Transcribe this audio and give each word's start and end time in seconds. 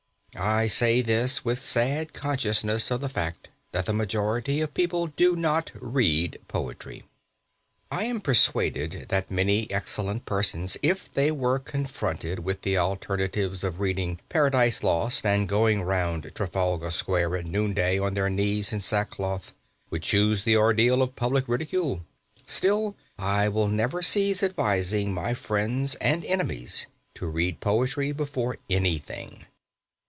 I 0.33 0.69
say 0.69 1.01
this 1.01 1.43
with 1.43 1.59
sad 1.59 2.13
consciousness 2.13 2.89
of 2.89 3.01
the 3.01 3.09
fact 3.09 3.49
that 3.73 3.85
the 3.85 3.91
majority 3.93 4.61
of 4.61 4.73
people 4.73 5.07
do 5.07 5.35
not 5.35 5.71
read 5.75 6.39
poetry. 6.47 7.03
I 7.91 8.05
am 8.05 8.21
persuaded 8.21 9.07
that 9.09 9.29
many 9.29 9.69
excellent 9.69 10.25
persons, 10.25 10.77
if 10.81 11.13
they 11.13 11.31
were 11.33 11.59
confronted 11.59 12.39
with 12.39 12.61
the 12.61 12.77
alternatives 12.77 13.63
of 13.65 13.81
reading 13.81 14.19
"Paradise 14.29 14.81
Lost" 14.83 15.25
and 15.25 15.49
going 15.49 15.81
round 15.83 16.31
Trafalgar 16.33 16.91
Square 16.91 17.35
at 17.35 17.45
noonday 17.45 17.99
on 17.99 18.13
their 18.13 18.29
knees 18.29 18.71
in 18.71 18.79
sack 18.79 19.09
cloth, 19.09 19.53
would 19.89 20.01
choose 20.01 20.43
the 20.43 20.55
ordeal 20.55 21.01
of 21.01 21.15
public 21.17 21.45
ridicule. 21.49 22.05
Still, 22.47 22.95
I 23.19 23.49
will 23.49 23.67
never 23.67 24.01
cease 24.01 24.41
advising 24.41 25.13
my 25.13 25.33
friends 25.33 25.95
and 25.95 26.23
enemies 26.23 26.87
to 27.15 27.25
read 27.27 27.59
poetry 27.59 28.13
before 28.13 28.57
anything. 28.69 29.45